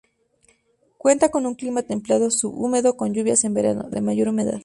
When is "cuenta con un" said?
0.97-1.53